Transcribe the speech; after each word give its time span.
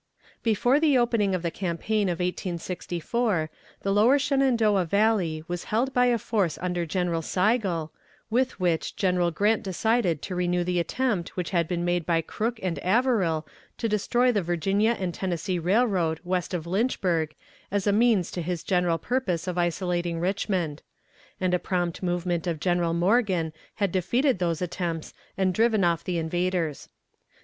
Before 0.41 0.79
the 0.79 0.97
opening 0.97 1.35
of 1.35 1.43
the 1.43 1.51
campaign 1.51 2.09
of 2.09 2.17
1864, 2.17 3.51
the 3.83 3.91
lower 3.93 4.17
Shenandoah 4.17 4.85
Valley 4.85 5.43
was 5.47 5.65
held 5.65 5.93
by 5.93 6.07
a 6.07 6.17
force 6.17 6.57
under 6.59 6.87
General 6.87 7.21
Sigel, 7.21 7.91
with 8.27 8.59
which 8.59 8.95
General 8.95 9.29
Grant 9.29 9.61
decided 9.61 10.23
to 10.23 10.33
renew 10.33 10.63
the 10.63 10.79
attempt 10.79 11.37
which 11.37 11.51
had 11.51 11.67
been 11.67 11.85
made 11.85 12.07
by 12.07 12.21
Crook 12.23 12.59
and 12.63 12.79
Averill 12.83 13.45
to 13.77 13.87
destroy 13.87 14.31
the 14.31 14.41
Virginia 14.41 14.97
and 14.99 15.13
Tennessee 15.13 15.59
Railroad 15.59 16.19
west 16.23 16.55
of 16.55 16.65
Lynchburg 16.65 17.35
as 17.69 17.85
a 17.85 17.93
means 17.93 18.31
to 18.31 18.41
his 18.41 18.63
general 18.63 18.97
purpose 18.97 19.47
of 19.47 19.55
isolating 19.59 20.19
Richmond; 20.19 20.81
and 21.39 21.53
a 21.53 21.59
prompt 21.59 22.01
movement 22.01 22.47
of 22.47 22.59
General 22.59 22.95
Morgan 22.95 23.53
had 23.75 23.91
defeated 23.91 24.39
those 24.39 24.63
attempts 24.63 25.13
and 25.37 25.53
driven 25.53 25.83
off 25.83 26.03
the 26.03 26.17
invaders. 26.17 26.89